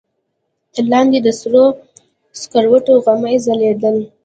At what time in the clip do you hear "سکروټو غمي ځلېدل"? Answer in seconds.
2.41-3.97